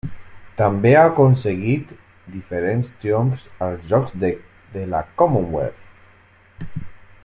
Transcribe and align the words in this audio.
També 0.59 0.93
ha 1.01 1.03
aconseguit 1.09 1.91
diferents 2.37 2.91
triomfs 3.03 3.45
als 3.69 3.87
Jocs 3.93 4.19
de 4.25 4.85
la 4.95 5.07
Commonwealth. 5.23 6.79